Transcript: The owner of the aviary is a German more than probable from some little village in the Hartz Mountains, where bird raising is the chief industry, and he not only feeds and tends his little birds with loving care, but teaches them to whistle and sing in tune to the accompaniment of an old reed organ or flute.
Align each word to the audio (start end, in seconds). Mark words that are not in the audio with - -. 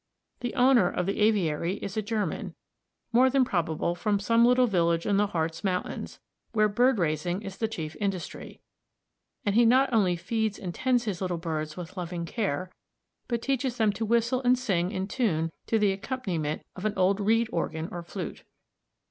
The 0.39 0.55
owner 0.55 0.89
of 0.89 1.05
the 1.05 1.19
aviary 1.19 1.73
is 1.75 1.95
a 1.95 2.01
German 2.01 2.55
more 3.11 3.29
than 3.29 3.45
probable 3.45 3.93
from 3.93 4.19
some 4.19 4.43
little 4.43 4.65
village 4.65 5.05
in 5.05 5.17
the 5.17 5.27
Hartz 5.27 5.63
Mountains, 5.63 6.19
where 6.53 6.67
bird 6.67 6.97
raising 6.97 7.43
is 7.43 7.57
the 7.57 7.67
chief 7.67 7.95
industry, 7.99 8.61
and 9.45 9.53
he 9.53 9.63
not 9.63 9.93
only 9.93 10.15
feeds 10.15 10.57
and 10.57 10.73
tends 10.73 11.03
his 11.03 11.21
little 11.21 11.37
birds 11.37 11.77
with 11.77 11.97
loving 11.97 12.25
care, 12.25 12.71
but 13.27 13.43
teaches 13.43 13.77
them 13.77 13.91
to 13.93 14.03
whistle 14.03 14.41
and 14.41 14.57
sing 14.57 14.89
in 14.91 15.07
tune 15.07 15.51
to 15.67 15.77
the 15.77 15.91
accompaniment 15.91 16.63
of 16.75 16.83
an 16.83 16.95
old 16.97 17.19
reed 17.19 17.47
organ 17.51 17.87
or 17.91 18.01
flute. 18.01 18.43